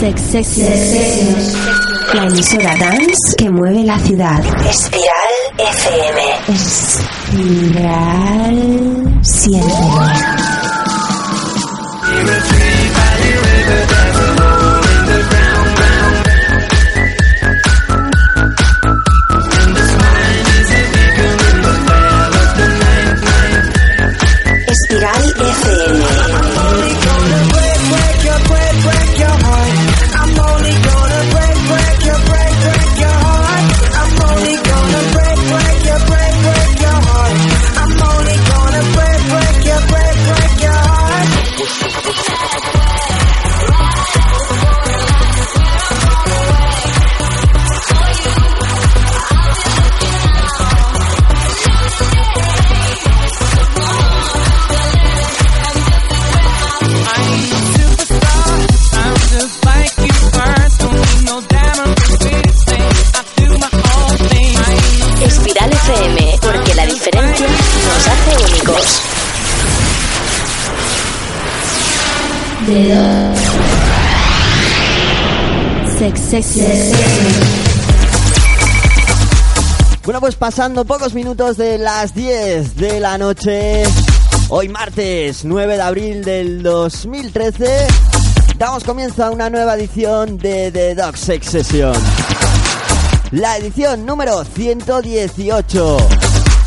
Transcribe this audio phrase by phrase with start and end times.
[0.00, 1.56] Sex Sessions.
[2.12, 4.42] La emisora dance que mueve la ciudad.
[4.68, 6.22] Espiral FM.
[7.68, 8.56] Espiral.
[9.22, 10.06] Siéntelo.
[24.68, 25.95] Espiral FM.
[80.04, 83.84] Bueno, pues pasando pocos minutos de las 10 de la noche,
[84.48, 87.86] hoy martes 9 de abril del 2013,
[88.58, 91.94] damos comienzo a una nueva edición de The Dog Sex Session.
[93.30, 95.96] La edición número 118.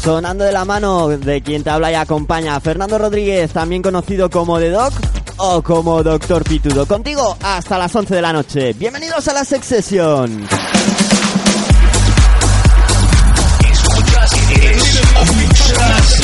[0.01, 4.59] Sonando de la mano de quien te habla y acompaña, Fernando Rodríguez, también conocido como
[4.59, 4.93] The Doc
[5.39, 6.85] o como Doctor Pitudo.
[6.85, 8.73] Contigo hasta las 11 de la noche.
[8.73, 10.47] Bienvenidos a la Sex Session.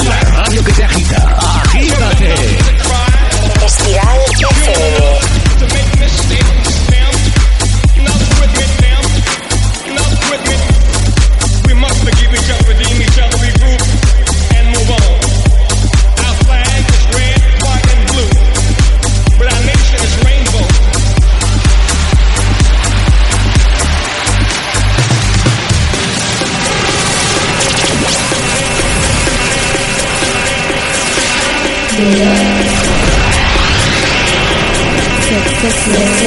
[0.03, 1.37] La radio que te agita.
[1.63, 2.33] Agítate.
[3.65, 4.19] Espiral
[32.05, 32.21] Sex
[35.61, 36.24] Sessions.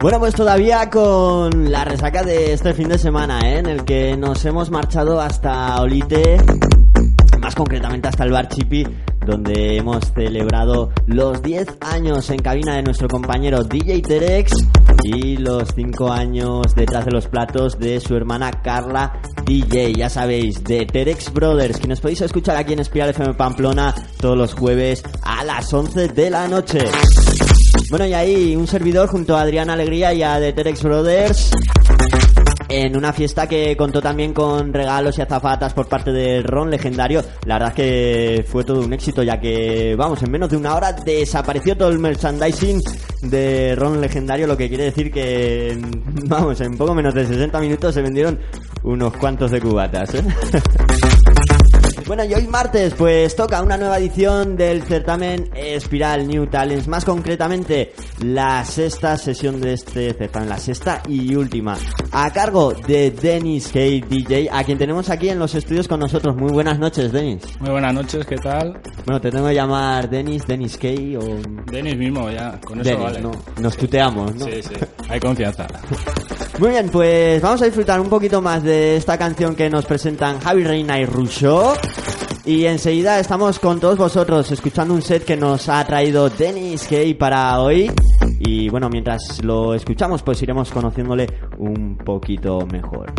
[0.00, 3.58] Bueno, pues todavía con la resaca de este fin de semana, ¿eh?
[3.58, 6.38] en el que nos hemos marchado hasta Olite,
[7.38, 8.86] más concretamente hasta el Bar Chipi,
[9.26, 14.52] donde hemos celebrado los 10 años en cabina de nuestro compañero DJ Terex
[15.02, 20.62] y los 5 años detrás de los platos de su hermana Carla DJ, ya sabéis,
[20.64, 25.02] de Terex Brothers, que nos podéis escuchar aquí en Espiral FM Pamplona todos los jueves
[25.22, 26.80] a las 11 de la noche.
[27.90, 31.50] Bueno, y ahí un servidor junto a Adrián Alegría y a The Terex Brothers
[32.68, 37.22] en una fiesta que contó también con regalos y azafatas por parte del Ron Legendario.
[37.44, 40.74] La verdad es que fue todo un éxito, ya que, vamos, en menos de una
[40.74, 42.80] hora desapareció todo el merchandising
[43.22, 45.78] de Ron Legendario, lo que quiere decir que,
[46.26, 48.38] vamos, en poco menos de 60 minutos se vendieron
[48.82, 50.22] unos cuantos de cubatas, ¿eh?
[52.06, 57.04] Bueno, y hoy martes, pues toca una nueva edición del certamen Espiral New Talents, más
[57.04, 61.76] concretamente la sexta sesión de este certamen, la sexta y última,
[62.12, 63.80] a cargo de Dennis K.
[64.08, 66.36] DJ, a quien tenemos aquí en los estudios con nosotros.
[66.36, 67.42] Muy buenas noches, Dennis.
[67.58, 68.80] Muy buenas noches, ¿qué tal?
[69.04, 70.88] Bueno, te tengo que llamar Dennis, Dennis K.
[71.18, 71.40] o
[71.72, 73.20] Denis mismo, ya, con eso Dennis, vale.
[73.20, 73.32] ¿no?
[73.60, 74.44] Nos tuteamos, ¿no?
[74.44, 74.74] Sí, sí,
[75.08, 75.66] hay confianza.
[76.58, 80.40] Muy bien, pues vamos a disfrutar un poquito más de esta canción que nos presentan
[80.40, 81.74] Javi Reina y Russo.
[82.46, 87.12] Y enseguida estamos con todos vosotros escuchando un set que nos ha traído Dennis Kay
[87.12, 87.90] para hoy.
[88.38, 91.26] Y bueno, mientras lo escuchamos, pues iremos conociéndole
[91.58, 93.12] un poquito mejor.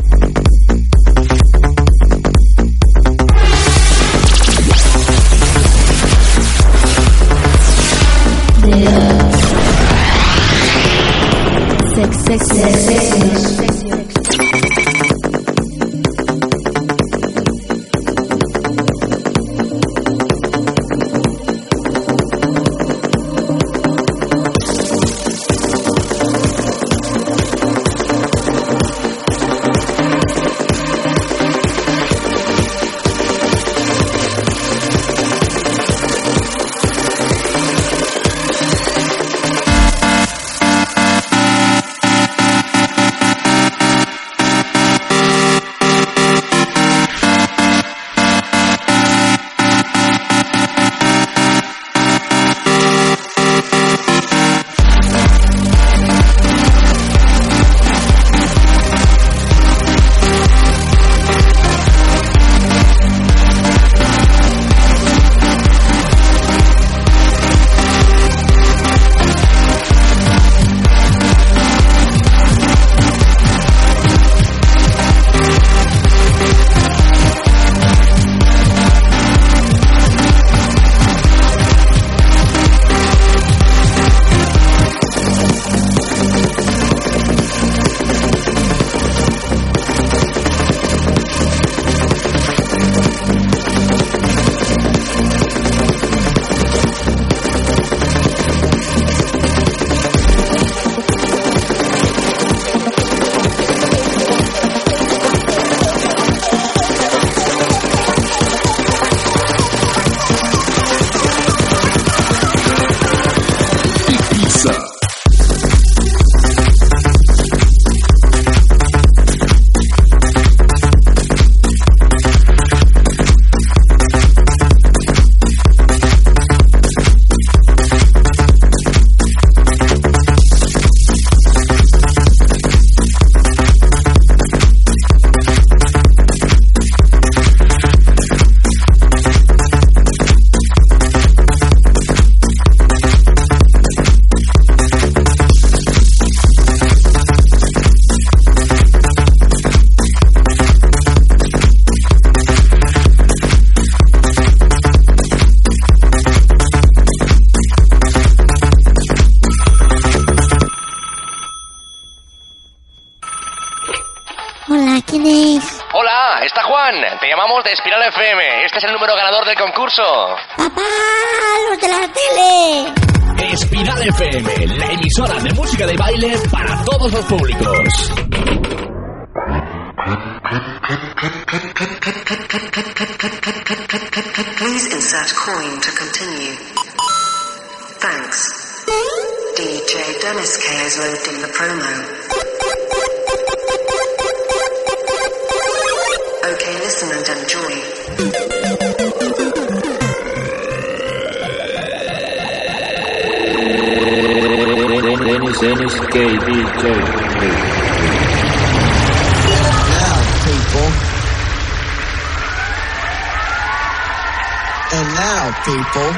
[215.87, 216.11] People,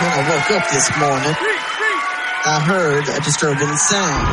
[0.00, 1.34] when I woke up this morning,
[2.44, 4.26] I heard a disturbing sound.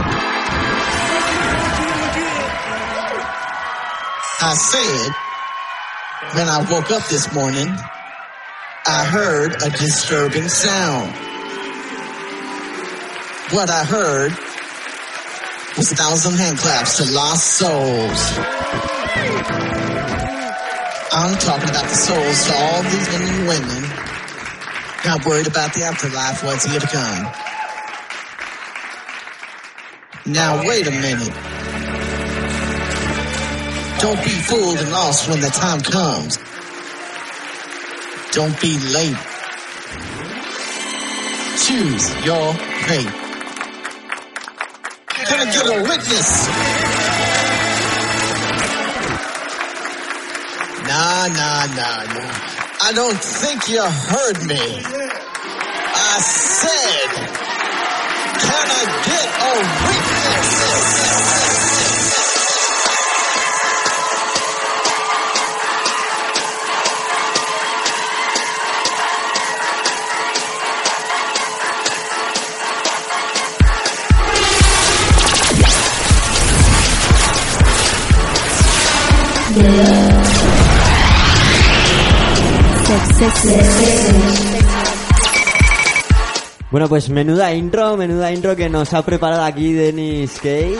[4.39, 5.11] I said,
[6.35, 7.75] when I woke up this morning,
[8.85, 11.11] I heard a disturbing sound.
[13.51, 14.31] What I heard
[15.75, 18.37] was a thousand hand claps to lost souls.
[21.19, 23.83] I'm talking about the souls to all these men and women
[25.03, 27.23] not worried about the afterlife, what's yet to come.
[30.31, 31.33] Now wait a minute.
[33.99, 36.37] Don't be fooled and lost when the time comes.
[38.33, 39.17] Don't be late.
[41.65, 42.53] Choose your
[42.85, 43.27] fate.
[45.39, 46.96] I get a witness?
[50.97, 52.31] Nah, nah, nah, nah.
[52.81, 54.81] I don't think you heard me.
[55.93, 57.09] I said,
[58.41, 59.53] can I get a
[79.77, 79.96] witness?
[86.69, 90.75] Bueno, pues menuda intro, menuda intro que nos ha preparado aquí Denis Kay.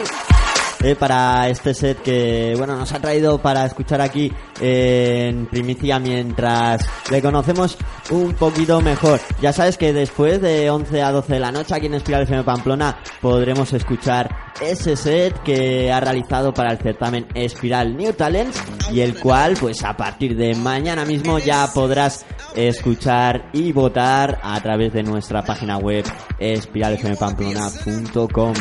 [0.84, 4.32] Eh, para este set que bueno nos ha traído para escuchar aquí
[4.62, 7.78] eh, en primicia mientras le conocemos
[8.12, 9.20] un poquito mejor.
[9.42, 12.44] Ya sabes que después de 11 a 12 de la noche aquí en Espiral FM
[12.44, 14.30] Pamplona podremos escuchar
[14.62, 19.84] ese set que ha realizado para el certamen Espiral New Talents y el cual pues
[19.84, 25.78] a partir de mañana mismo ya podrás escuchar y votar a través de nuestra página
[25.78, 26.04] web
[26.40, 28.54] espiralfmpamplona.com.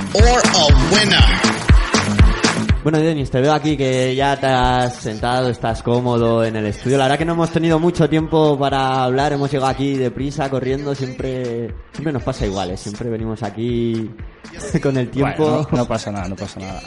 [2.87, 6.97] Bueno, Denis, te veo aquí que ya te has sentado, estás cómodo en el estudio.
[6.97, 10.95] La verdad que no hemos tenido mucho tiempo para hablar, hemos llegado aquí deprisa, corriendo,
[10.95, 12.77] siempre siempre nos pasa igual, ¿eh?
[12.77, 14.09] siempre venimos aquí
[14.81, 15.67] con el tiempo.
[15.73, 16.81] No pasa nada, no pasa nada.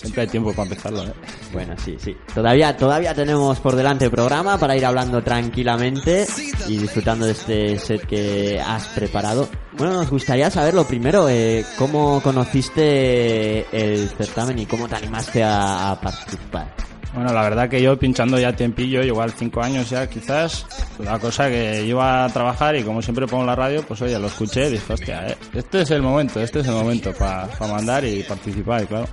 [0.00, 1.12] Siempre hay tiempo para empezarlo, ¿eh?
[1.52, 2.16] Bueno, sí, sí.
[2.34, 6.26] Todavía, todavía tenemos por delante el programa para ir hablando tranquilamente
[6.66, 9.46] y disfrutando de este set que has preparado.
[9.76, 15.44] Bueno, nos gustaría saber lo primero, eh, cómo conociste el certamen y cómo te animaste
[15.44, 16.74] a, a participar.
[17.12, 20.64] Bueno, la verdad que yo pinchando ya tiempillo, igual cinco años ya quizás,
[20.98, 24.28] la cosa que iba a trabajar y como siempre pongo la radio, pues oye, lo
[24.28, 28.04] escuché y dije, hostia, eh, este es el momento, este es el momento para mandar
[28.04, 29.08] y participar, y claro.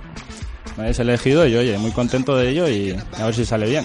[0.78, 3.84] Me habéis elegido y oye, muy contento de ello y a ver si sale bien.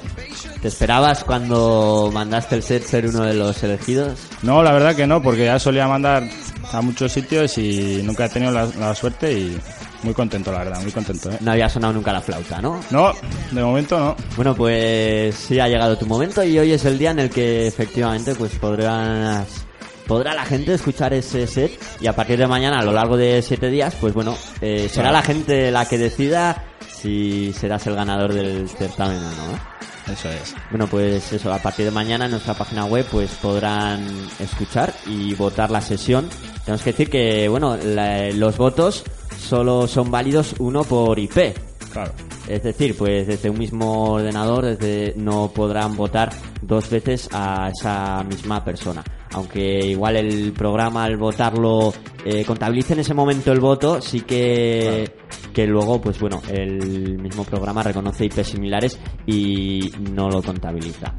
[0.62, 4.20] ¿Te esperabas cuando mandaste el set ser uno de los elegidos?
[4.44, 6.30] No, la verdad que no, porque ya solía mandar
[6.72, 9.58] a muchos sitios y nunca he tenido la, la suerte y
[10.04, 11.32] muy contento, la verdad, muy contento.
[11.32, 11.38] ¿eh?
[11.42, 12.80] No había sonado nunca la flauta, ¿no?
[12.92, 13.12] No,
[13.52, 14.16] de momento no.
[14.36, 17.66] Bueno, pues sí ha llegado tu momento y hoy es el día en el que
[17.66, 19.63] efectivamente pues podrás
[20.08, 23.42] podrá la gente escuchar ese set y a partir de mañana a lo largo de
[23.42, 28.34] siete días pues bueno eh, será la gente la que decida si serás el ganador
[28.34, 29.74] del certamen o no.
[30.14, 30.54] Eso es.
[30.70, 34.06] Bueno, pues eso, a partir de mañana en nuestra página web pues podrán
[34.40, 36.30] escuchar y votar la sesión.
[36.66, 39.04] Tenemos que decir que, bueno, la- los votos
[39.40, 41.54] solo son válidos uno por IP.
[41.94, 42.12] Claro.
[42.48, 46.32] Es decir, pues desde un mismo ordenador desde no podrán votar
[46.62, 49.04] dos veces a esa misma persona.
[49.32, 51.94] Aunque igual el programa al votarlo
[52.26, 55.12] eh, contabilice en ese momento el voto, sí que
[55.54, 61.14] que luego, pues bueno, el mismo programa reconoce IP similares y no lo contabiliza.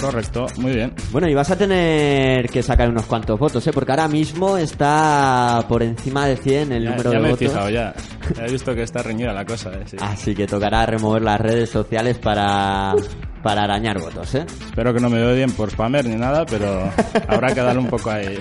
[0.00, 0.92] Correcto, muy bien.
[1.12, 3.72] Bueno, y vas a tener que sacar unos cuantos votos, ¿eh?
[3.72, 7.30] Porque ahora mismo está por encima de 100 el Ya, número ya de me he
[7.32, 7.48] votos.
[7.48, 7.94] fijado, ya.
[8.36, 9.82] Ya he visto que está reñida la cosa, ¿eh?
[9.86, 9.96] Sí.
[10.00, 12.94] Así que tocará remover las redes sociales para,
[13.42, 14.46] para arañar votos, ¿eh?
[14.66, 16.90] Espero que no me odien por spammer ni nada, pero
[17.28, 18.38] habrá que darle un poco ahí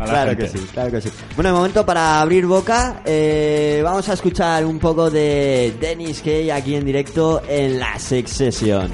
[0.00, 0.44] a la Claro gente.
[0.52, 1.10] que sí, claro que sí.
[1.36, 6.50] Bueno, de momento para abrir boca, eh, vamos a escuchar un poco de Dennis Kay
[6.50, 8.90] aquí en directo en la Sex Session.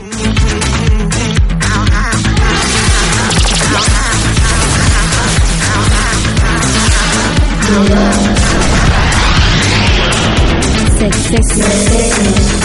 [10.99, 12.64] Sex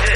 [0.06, 0.11] you.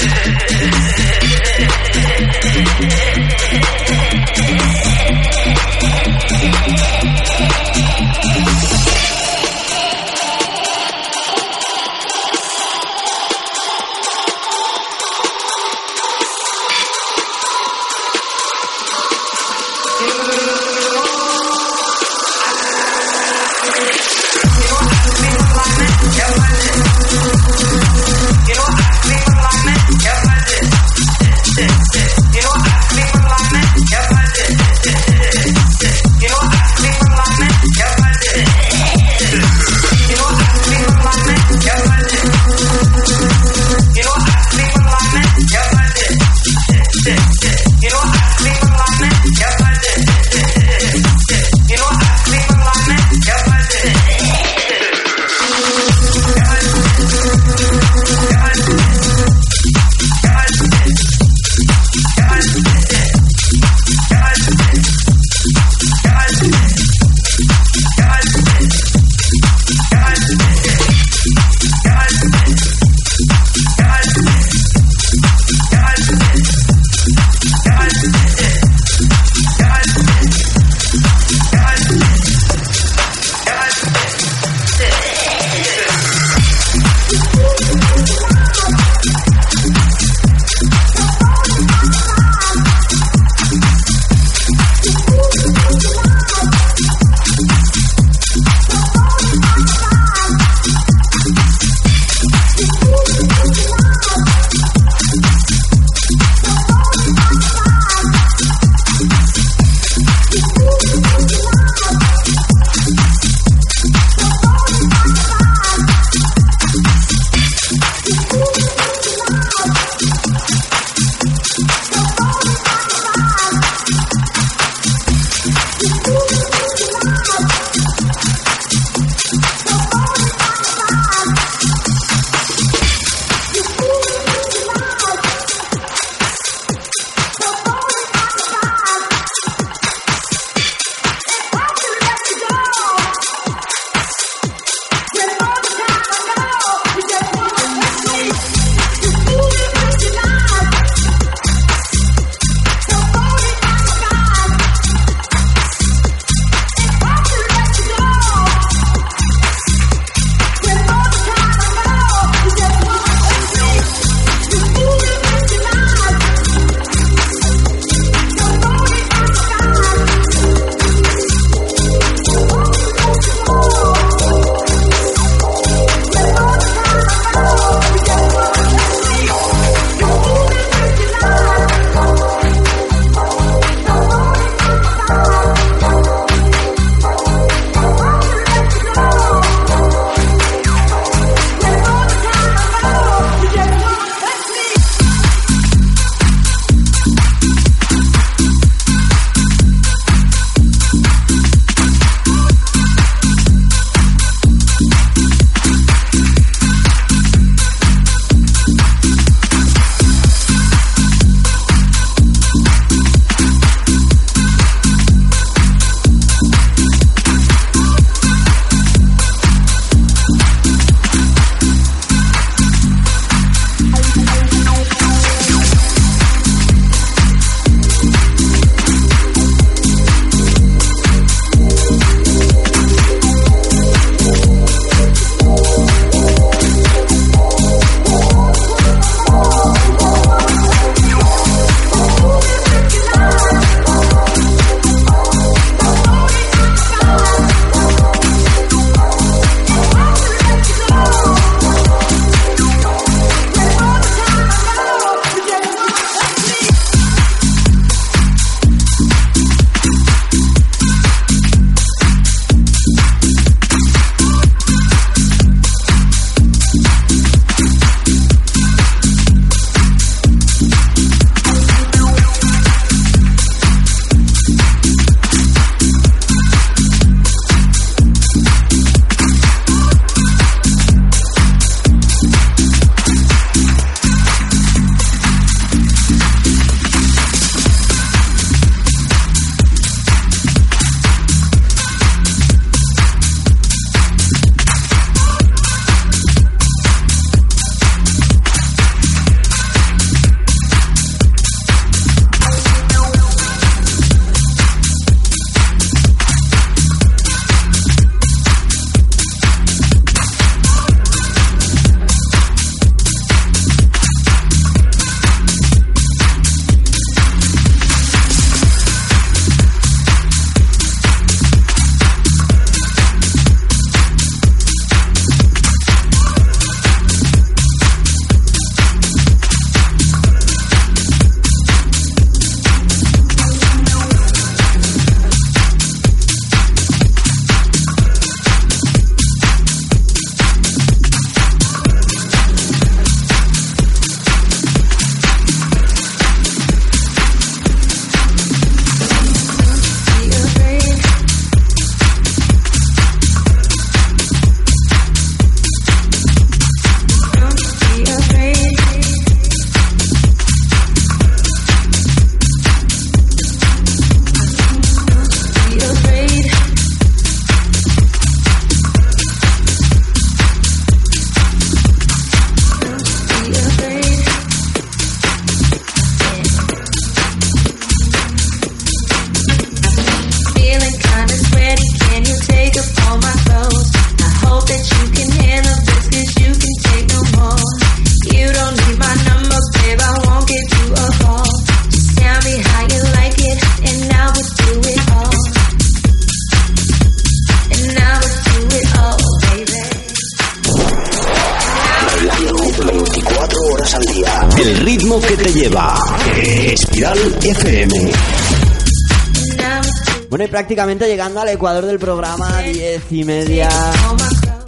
[410.66, 413.68] Prácticamente llegando al ecuador del programa, diez y media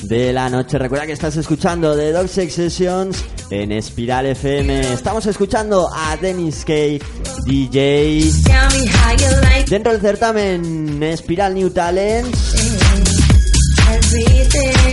[0.05, 0.79] de la noche.
[0.79, 4.93] Recuerda que estás escuchando The Dog Sex Sessions en Espiral FM.
[4.93, 6.73] Estamos escuchando a Dennis K,
[7.47, 8.31] DJ.
[9.69, 12.55] Dentro del certamen Espiral New Talents.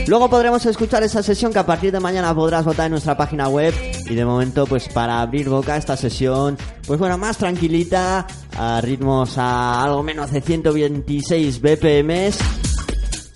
[0.08, 3.48] Luego podremos escuchar esa sesión que a partir de mañana podrás votar en nuestra página
[3.48, 3.74] web.
[4.10, 8.26] Y de momento, pues para abrir boca esta sesión, pues bueno, más tranquilita,
[8.58, 12.38] a ritmos a algo menos de 126 BPMs.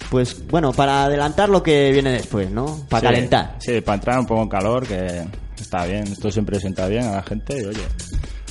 [0.10, 2.86] Pues bueno, para adelantar lo que viene después, ¿no?
[2.89, 3.55] Para Sí, calentar.
[3.60, 5.25] Sí, para entrar un poco en calor, que
[5.60, 6.03] está bien.
[6.08, 7.84] Esto siempre sienta bien a la gente y oye,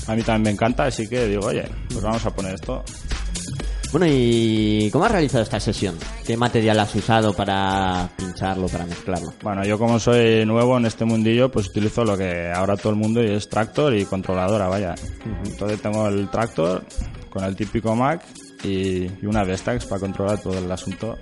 [0.06, 2.84] a mí también me encanta, así que digo, oye, pues vamos a poner esto.
[3.90, 5.96] Bueno, ¿y cómo has realizado esta sesión?
[6.26, 9.32] ¿Qué material has usado para pincharlo, para mezclarlo?
[9.42, 12.98] Bueno, yo como soy nuevo en este mundillo, pues utilizo lo que ahora todo el
[12.98, 14.94] mundo y es tractor y controladora, vaya.
[15.46, 16.84] Entonces tengo el tractor
[17.30, 18.22] con el típico Mac
[18.62, 21.16] y, y una Vestax para controlar todo el asunto.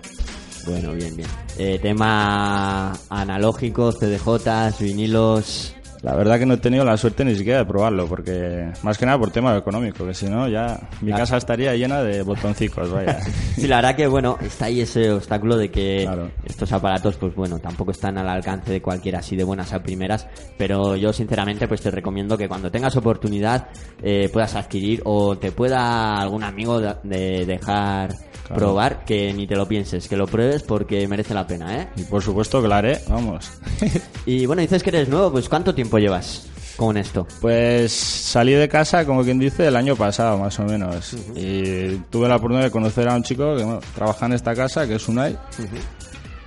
[0.66, 1.28] Bueno, bien, bien.
[1.58, 5.75] Eh, tema analógico, CDJs, vinilos.
[6.06, 9.04] La verdad que no he tenido la suerte ni siquiera de probarlo, porque más que
[9.04, 11.22] nada por tema económico, que si no ya mi Claro.
[11.22, 13.18] casa estaría llena de botoncicos, vaya.
[13.56, 16.30] Sí, la verdad que, bueno, está ahí ese obstáculo de que Claro.
[16.44, 20.28] estos aparatos, pues bueno, tampoco están al alcance de cualquiera así de buenas a primeras,
[20.56, 23.66] pero yo sinceramente pues te recomiendo que cuando tengas oportunidad
[24.00, 28.10] eh, puedas adquirir o te pueda algún amigo de, de dejar
[28.46, 28.60] Claro.
[28.60, 31.88] probar, que ni te lo pienses, que lo pruebes porque merece la pena, ¿eh?
[31.96, 33.50] Y por supuesto lo haré, vamos.
[34.26, 37.26] Y bueno, dices que eres nuevo, pues ¿cuánto tiempo llevas con esto?
[37.40, 41.14] Pues salí de casa, como quien dice, el año pasado, más o menos.
[41.34, 44.86] Y tuve la oportunidad de conocer a un chico que bueno, trabaja en esta casa,
[44.86, 45.36] que es Unai.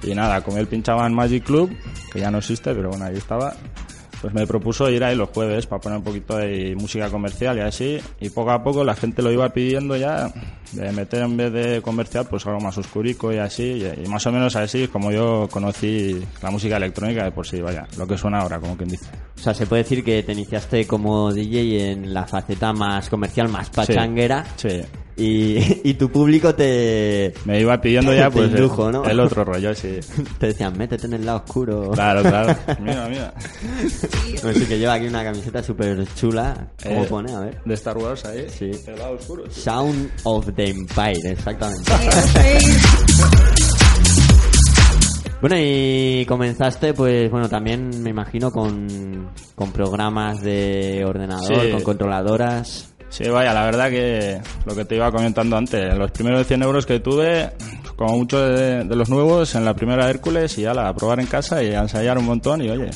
[0.03, 1.69] Y nada, como él pinchaba en Magic Club,
[2.13, 3.53] que ya no existe, pero bueno, ahí estaba.
[4.21, 7.61] Pues me propuso ir ahí los jueves para poner un poquito de música comercial y
[7.61, 7.99] así.
[8.19, 10.31] Y poco a poco la gente lo iba pidiendo ya,
[10.73, 13.63] de meter en vez de comercial, pues algo más oscurico y así.
[13.63, 17.47] Y, y más o menos así es como yo conocí la música electrónica de por
[17.47, 19.05] sí, vaya, lo que suena ahora, como quien dice.
[19.37, 23.47] O sea, se puede decir que te iniciaste como DJ en la faceta más comercial,
[23.47, 24.45] más pachanguera.
[24.57, 24.81] Sí.
[25.19, 29.03] Y, y tu público te, Me iba pidiendo ya pues indujo, el, ¿no?
[29.03, 29.99] el otro rollo, sí.
[30.39, 31.91] te decían, métete en el lado oscuro.
[31.91, 32.55] Claro, claro.
[32.79, 33.33] Mira, mira.
[34.41, 36.69] Pues sí, que lleva aquí una camiseta súper chula.
[36.81, 37.33] ¿Cómo Eh, pone?
[37.33, 37.61] A ver.
[37.65, 38.45] De Star Wars ahí.
[38.49, 38.71] Sí.
[38.87, 39.43] El lado oscuro.
[39.49, 39.59] sí.
[39.61, 41.91] Sound of the Empire, exactamente.
[45.41, 51.71] Bueno, y comenzaste, pues bueno, también me imagino con, con programas de ordenador, Sí.
[51.71, 52.88] con controladoras.
[53.09, 56.85] Sí, vaya, la verdad que lo que te iba comentando antes, los primeros 100 euros
[56.85, 57.49] que tuve,
[57.95, 61.19] como muchos de, de los nuevos, en la primera Hércules y ya la a probar
[61.19, 62.89] en casa y a ensayar un montón y oye,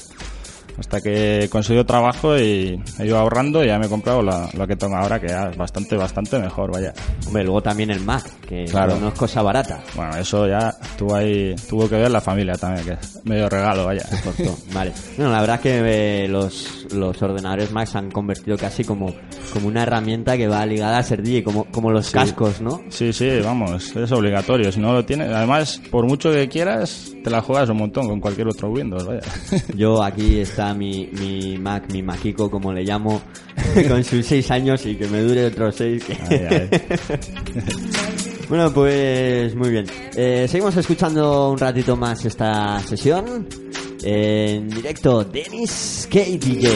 [0.80, 4.66] hasta que consiguió trabajo y he ido ahorrando y ya me he comprado la- lo
[4.68, 6.94] que tengo ahora, que ya es bastante, bastante mejor, vaya.
[7.28, 8.96] Hombre, luego también el Mac, que Claro.
[9.00, 9.82] no es cosa barata.
[9.96, 13.86] Bueno, eso ya tuvo ahí, tuvo que ver la familia también, que es medio regalo,
[13.86, 14.04] vaya.
[14.74, 14.94] Vale.
[15.18, 19.14] Bueno, la verdad es que eh, los, los ordenadores Mac se han convertido casi como,
[19.52, 22.82] como una herramienta que va ligada a ser DJ, como, como los cascos, ¿no?
[22.90, 24.72] Sí, sí, vamos, es obligatorio.
[24.72, 28.20] Si no lo tienes, además, por mucho que quieras, te la juegas un montón con
[28.20, 29.22] cualquier otro Windows, vaya.
[29.76, 33.22] Yo aquí está mi, mi Mac, mi Maquico, como le llamo,
[33.88, 36.04] con sus seis años y que me dure otros seis.
[36.04, 36.70] que- Ay,
[38.50, 39.86] bueno, pues muy bien.
[40.16, 43.48] Eh, seguimos escuchando un ratito más esta sesión.
[44.06, 46.38] En directo, Dennis K.
[46.38, 46.68] DJ.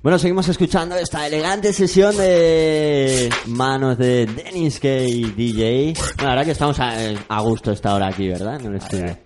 [0.00, 4.88] Bueno, seguimos escuchando esta elegante sesión de manos de Dennis K.
[4.88, 5.94] DJ.
[5.94, 6.92] Bueno, la verdad que estamos a,
[7.28, 8.60] a gusto esta hora aquí, ¿verdad?
[8.60, 9.18] En el estudio.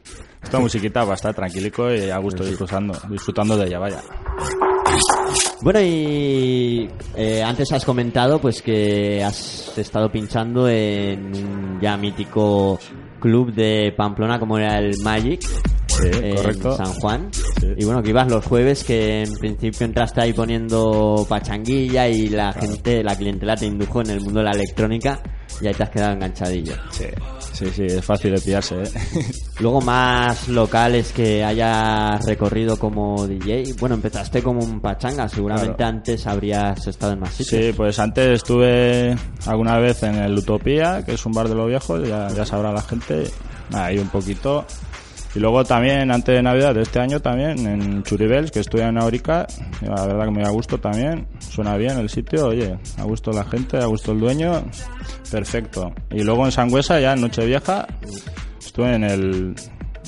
[0.43, 4.01] Esta musiquita va a estar tranquilico y a gusto disfrutando, disfrutando de ella, vaya.
[5.61, 12.79] Bueno, y eh, antes has comentado pues que has estado pinchando en un ya mítico
[13.19, 15.41] club de Pamplona como era el Magic.
[16.03, 16.77] En correcto.
[16.77, 17.31] San Juan.
[17.77, 22.53] Y bueno, que ibas los jueves, que en principio entraste ahí poniendo pachanguilla y la
[22.53, 25.21] gente, la clientela te indujo en el mundo de la electrónica
[25.61, 26.75] y ahí te has quedado enganchadillo.
[26.91, 27.05] Sí,
[27.53, 28.91] sí, sí, es fácil de pillarse, ¿eh?
[29.61, 33.75] Luego más locales que hayas recorrido como DJ.
[33.81, 35.97] Bueno, empezaste como un pachanga, seguramente Claro.
[35.97, 37.65] antes habrías estado en más sitios.
[37.65, 41.67] Sí, pues antes estuve alguna vez en el Utopía, que es un bar de los
[41.69, 43.25] viejos, ya, ya sabrá la gente,
[43.73, 44.65] ahí un poquito.
[45.39, 48.99] Y luego también, antes de Navidad de este año también, en Churibels, que estuve en
[48.99, 49.47] Aurica,
[49.83, 53.45] la verdad que me da gusto también, suena bien el sitio, oye, a gusto la
[53.45, 54.65] gente, a gusto el dueño,
[55.31, 55.93] perfecto.
[56.11, 57.87] Y luego en Sangüesa, ya en Nochevieja,
[58.59, 59.55] estuve en el...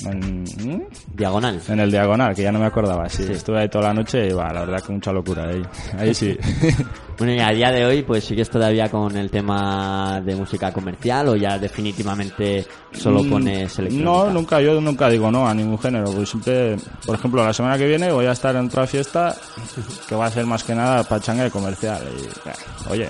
[0.05, 0.81] En, ¿hmm?
[1.13, 1.61] Diagonal.
[1.67, 4.31] En el Diagonal, que ya no me acordaba, sí, estuve ahí toda la noche y
[4.33, 5.61] va, la verdad que mucha locura ahí,
[5.97, 6.37] ahí sí.
[7.21, 11.27] Bueno, y a día de hoy, pues sigues todavía con el tema de música comercial
[11.27, 14.09] o ya definitivamente solo Mm, pones electrónica.
[14.09, 16.05] No, nunca, yo nunca digo no a ningún género.
[16.11, 19.35] Pues siempre, por ejemplo, la semana que viene voy a estar en otra fiesta
[20.09, 22.01] que va a ser más que nada pachanga y comercial.
[22.17, 22.53] Y, eh,
[22.89, 23.09] oye,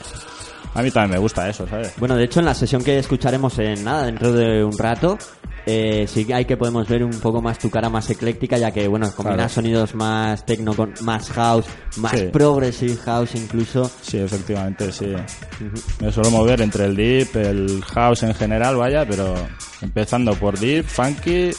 [0.74, 1.94] a mí también me gusta eso, ¿sabes?
[1.98, 5.18] Bueno, de hecho, en la sesión que escucharemos en nada, dentro de un rato,
[5.66, 8.72] eh, sí que hay que podemos ver un poco más tu cara más ecléctica, ya
[8.72, 9.50] que, bueno, combinas Claro.
[9.54, 11.66] sonidos más techno con más house,
[11.98, 12.26] más Sí.
[12.32, 13.90] progressive house incluso.
[14.02, 15.14] Sí, efectivamente, sí.
[16.00, 19.36] Me suelo mover entre el deep, el house en general, vaya, pero
[19.82, 21.52] empezando por deep, funky,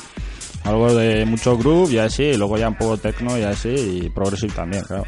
[0.65, 3.69] algo de mucho groove y así, y luego ya un poco techno y así,
[4.05, 5.05] y progressive también, claro.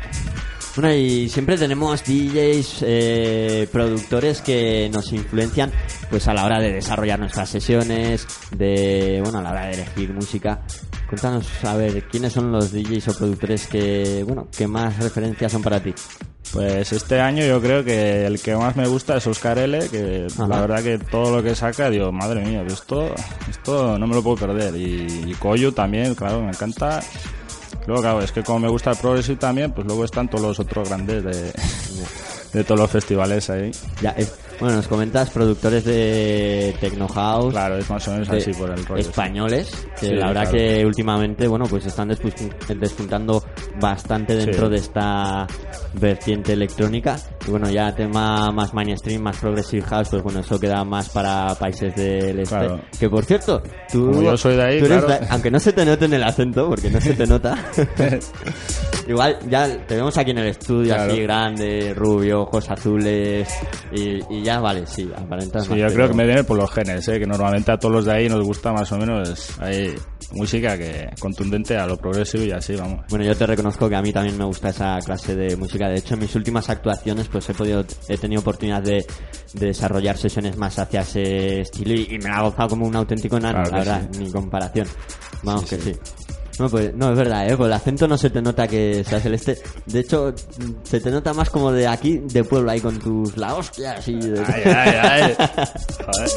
[0.76, 5.70] Bueno, y siempre tenemos DJs, eh, productores que nos influencian
[6.10, 10.12] pues a la hora de desarrollar nuestras sesiones, de, bueno, a la hora de elegir
[10.12, 10.62] música.
[11.08, 15.62] Cuéntanos, a ver, ¿quiénes son los DJs o productores que, bueno, que más referencias son
[15.62, 15.94] para ti?
[16.52, 20.26] Pues este año yo creo que el que más me gusta es Oscar L, que
[20.32, 20.48] Ajá.
[20.48, 23.14] la verdad que todo lo que saca, digo, madre mía, esto,
[23.48, 24.74] esto no me lo puedo perder.
[24.74, 27.00] Y, y Koyu también, claro, me encanta.
[27.86, 30.60] Luego, claro, es que como me gusta el Progressive también, pues luego están todos los
[30.60, 31.52] otros grandes de,
[32.52, 33.70] de todos los festivales ahí.
[34.00, 34.26] Ya, eh,
[34.60, 37.52] bueno, nos comentas productores de Techno House.
[37.52, 39.00] Claro, es más o menos así por el rollo.
[39.00, 40.58] Españoles, que Sí, la verdad claro.
[40.58, 43.42] que últimamente, bueno, pues están despunt- despuntando
[43.80, 44.72] bastante dentro Sí.
[44.72, 45.46] de esta
[45.94, 47.16] vertiente electrónica.
[47.46, 51.54] Y bueno, ya tema más mainstream, más progressive house, pues bueno, eso queda más para
[51.56, 52.54] países del este.
[52.56, 52.80] Claro.
[52.98, 55.06] Que por cierto, tú, Como yo soy de ahí, claro.
[55.08, 57.56] de- aunque no se te note en el acento, porque no se te nota.
[59.06, 63.48] Igual ya te vemos aquí en el estudio así grande, rubio, ojos azules
[63.92, 67.08] y, y ya vale, sí, aparentas Sí, yo creo que me viene por los genes,
[67.08, 67.18] ¿eh?
[67.18, 69.94] que normalmente a todos los de ahí nos gusta más o menos hay
[70.32, 73.04] música que contundente a lo progresivo y así, vamos.
[73.08, 75.88] Bueno, yo te reconozco que a mí también me gusta esa clase de música.
[75.88, 79.04] De hecho, en mis últimas actuaciones, pues he podido, he tenido oportunidad de,
[79.54, 82.96] de desarrollar sesiones más hacia ese estilo y, y me la ha gozado como un
[82.96, 84.86] auténtico Claro la verdad, ni comparación.
[85.42, 85.92] Vamos que sí.
[86.58, 87.56] No, pues, no, es verdad, ¿eh?
[87.56, 89.56] Por el acento no se te nota que seas el este.
[89.86, 90.32] De hecho,
[90.84, 94.14] se te nota más como de aquí, de pueblo, ahí con tus la hostias y...
[94.20, 95.34] de- Ay, ay, ay.
[96.04, 96.30] Joder.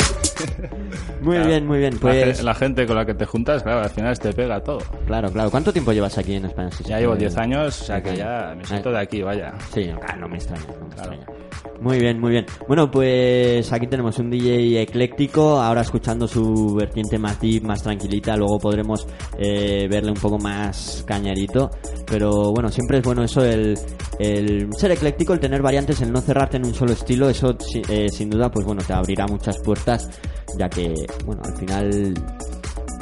[1.21, 1.47] Muy Claro.
[1.49, 1.97] bien, muy bien.
[1.99, 4.79] Pues, La, gente con la que te juntas, claro, al final te pega todo.
[5.05, 5.51] claro, claro.
[5.51, 6.69] ¿Cuánto tiempo llevas aquí en España?
[6.71, 9.53] Sí, Ya llevo eh, 10 años, o sea que ya me siento de aquí, vaya.
[9.73, 11.13] Sí, ah, no me extraña, no me Claro.
[11.13, 11.37] extraña.
[11.79, 12.45] Muy bien, muy bien.
[12.67, 18.35] Bueno, pues aquí tenemos un DJ ecléctico, ahora escuchando su vertiente más deep, más tranquilita,
[18.35, 19.05] luego podremos
[19.37, 21.71] eh, un poco más cañarito,
[22.05, 23.77] pero bueno, siempre es bueno eso, el,
[24.19, 27.55] el ser ecléctico, el tener variantes, el no cerrarte en un solo estilo, eso
[27.89, 30.09] eh, sin duda, pues bueno, te abrirá muchas puertas,
[30.57, 30.93] ya que,
[31.25, 32.13] bueno, al final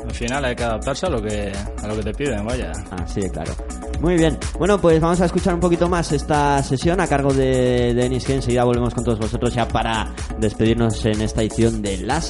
[0.06, 1.52] Al final hay que adaptarse a lo que,
[1.82, 2.72] a lo que te piden, vaya.
[2.92, 3.54] Así de claro.
[4.02, 4.38] Muy bien.
[4.60, 8.36] Bueno, pues vamos a escuchar un poquito más esta sesión a cargo de Denis, que
[8.36, 12.30] enseguida volvemos con todos vosotros ya para despedirnos en esta edición de las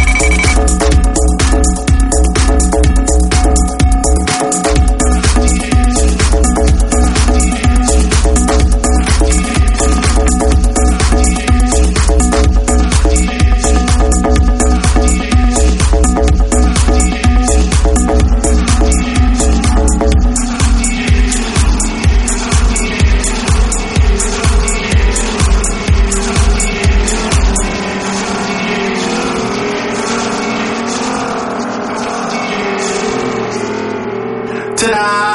[34.81, 35.30] tonight.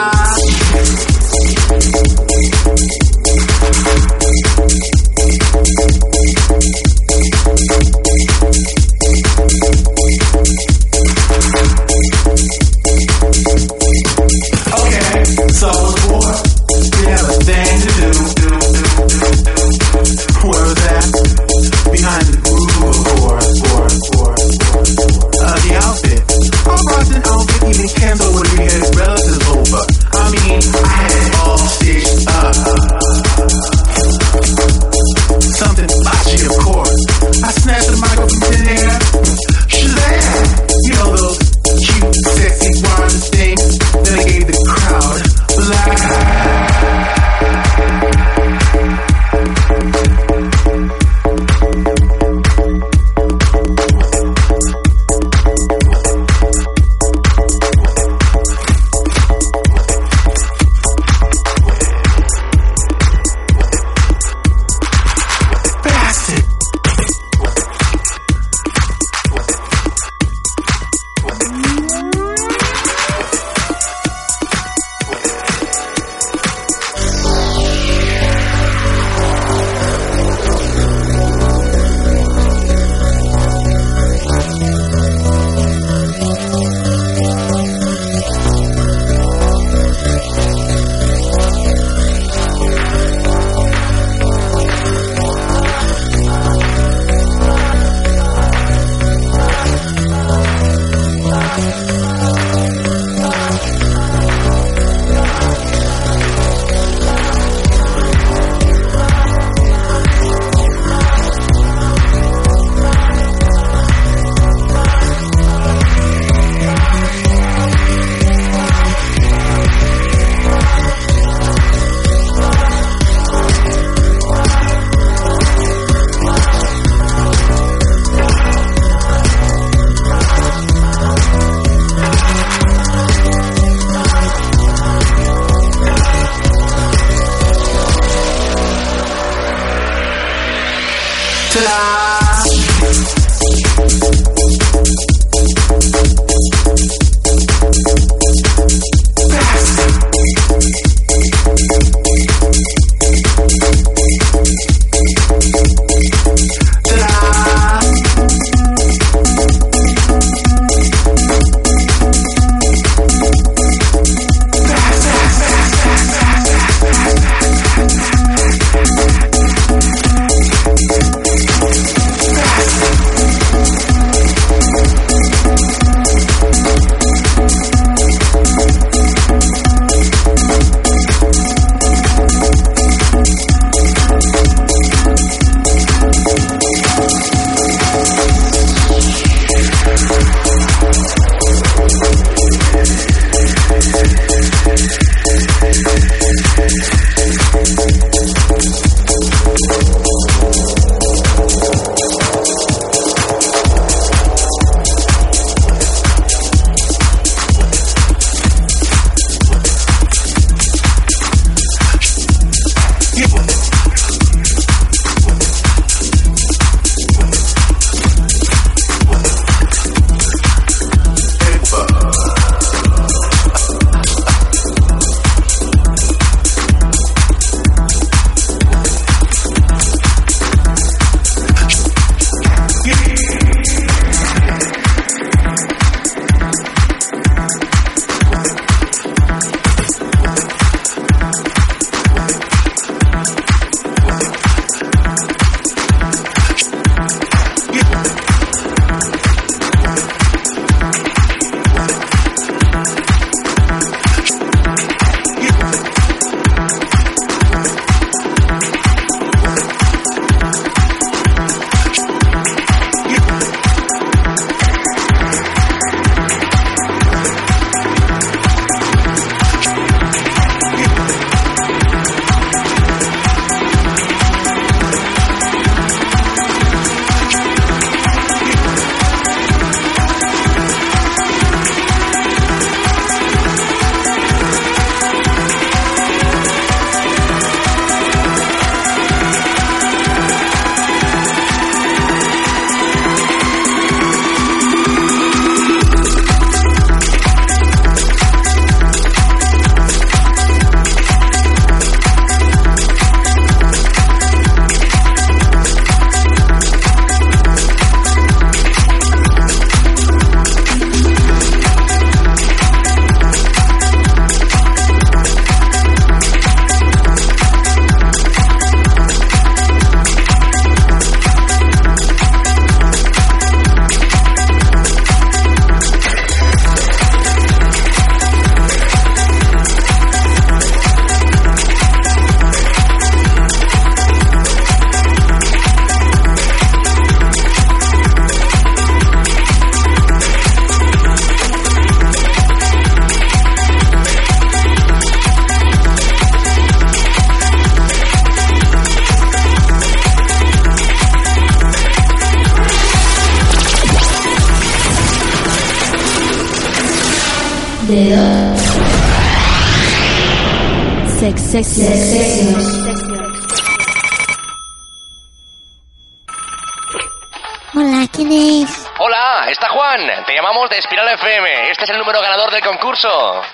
[372.97, 373.09] Concurso.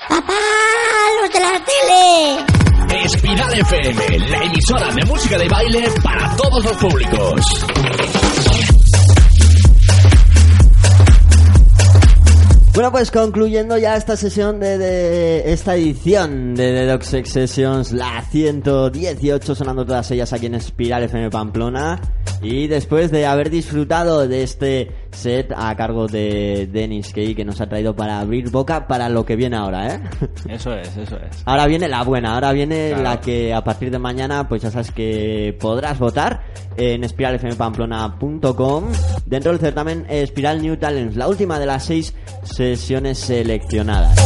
[0.09, 0.35] ¡Papá!
[1.21, 3.05] ¡Los de la tele!
[3.05, 7.41] Espiral FM, la emisora de música de baile para todos los públicos.
[12.75, 17.93] Bueno, pues concluyendo ya esta sesión de, de esta edición de The Dog Sex Sessions,
[17.93, 22.01] la 118, sonando todas ellas aquí en Espiral FM Pamplona.
[22.41, 24.91] Y después de haber disfrutado de este
[25.23, 29.25] set a cargo de Dennis Kay que nos ha traído para abrir boca para lo
[29.25, 30.01] que viene ahora, ¿eh?
[30.49, 31.43] Eso es, eso es.
[31.45, 33.03] Ahora viene la buena, ahora viene Claro.
[33.05, 36.43] la que a partir de mañana, pues ya sabes que podrás votar
[36.77, 38.85] en espiralfmpamplona.com
[39.27, 44.17] dentro del certamen Espiral New Talents, la última de las seis sesiones seleccionadas.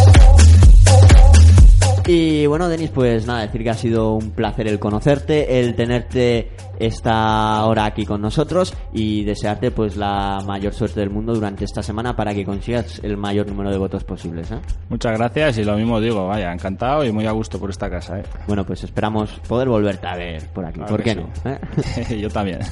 [2.08, 6.52] Y bueno, Denis, pues nada, decir que ha sido un placer el conocerte, el tenerte
[6.78, 11.82] esta hora aquí con nosotros y desearte pues la mayor suerte del mundo durante esta
[11.82, 14.50] semana para que consigas el mayor número de votos posibles.
[14.50, 14.58] ¿eh?
[14.88, 18.18] Muchas gracias y lo mismo digo, vaya, encantado y muy a gusto por esta casa,
[18.18, 18.22] ¿eh?
[18.46, 20.76] Bueno, pues esperamos poder volverte a ver por aquí.
[20.76, 21.20] Claro ¿Por qué sí.
[21.20, 21.50] no?
[21.50, 22.20] ¿Eh?
[22.20, 22.60] Yo también.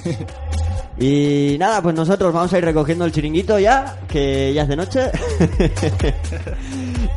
[0.99, 4.77] Y nada, pues nosotros vamos a ir recogiendo el chiringuito ya, que ya es de
[4.77, 5.11] noche.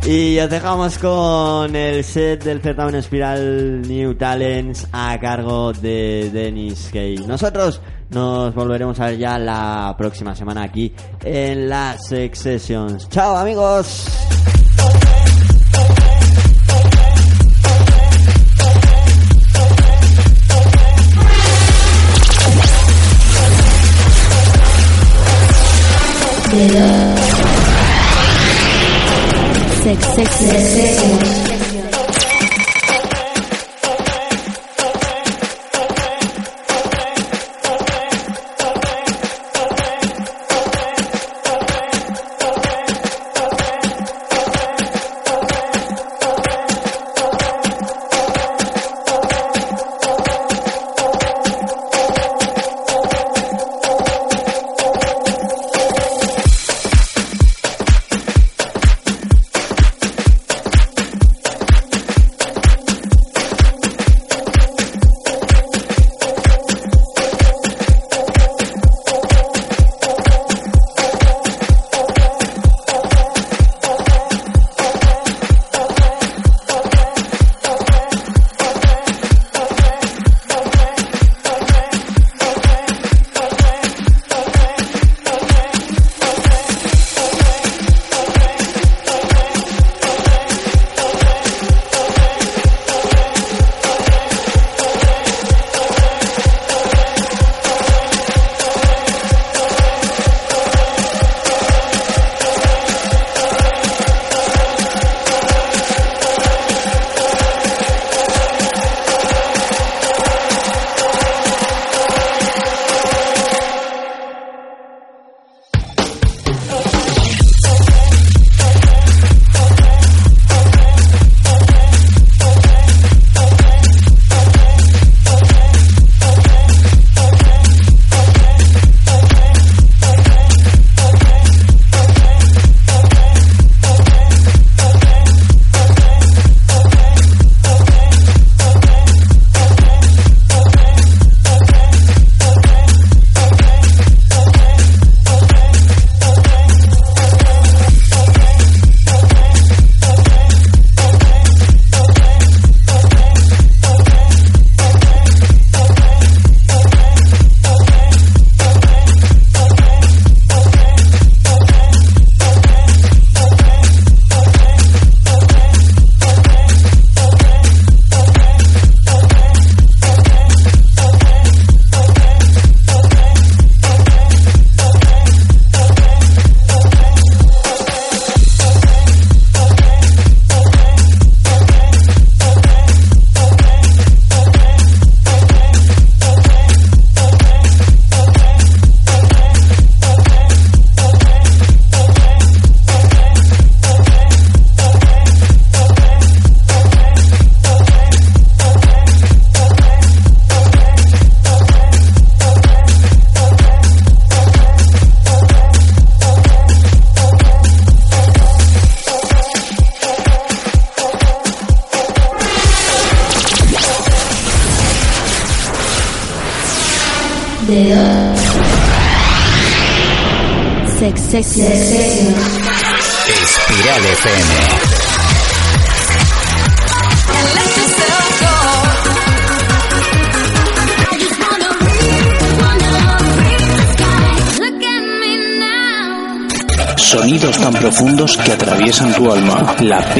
[0.05, 6.76] y os dejamos con el set del certamen Espiral New Talents a cargo de Dennis
[7.27, 13.07] Nosotros nos volveremos a ver ya la próxima semana aquí en las Sex.
[13.09, 14.07] ¡Chao amigos!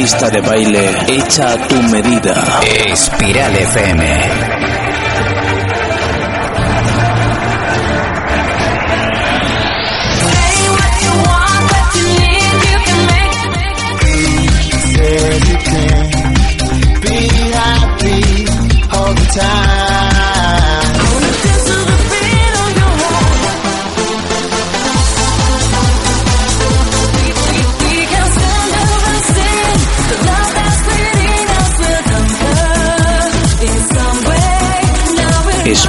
[0.07, 2.33] Pista de baile hecha a tu medida.
[2.87, 4.76] Espiral FM.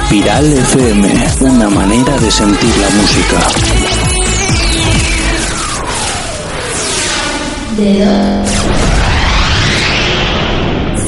[0.09, 1.07] Espiral FM,
[1.41, 3.37] una manera de sentir la música.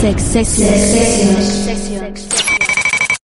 [0.02, 1.91] Sex Sessions.